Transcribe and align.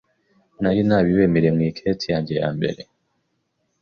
nari 0.61 0.81
nabibemereye 0.87 1.51
mu 1.57 1.61
iketi 1.69 2.05
yanjye 2.11 2.33
yambere 2.39 2.81